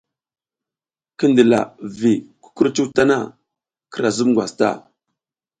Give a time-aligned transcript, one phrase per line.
[1.17, 1.59] Ki ndila
[1.97, 2.11] vi
[2.41, 3.17] kukurcuw tana,
[3.91, 4.69] kira zub ngwas ta.